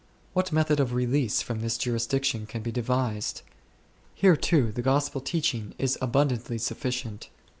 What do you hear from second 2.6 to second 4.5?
be devised? Here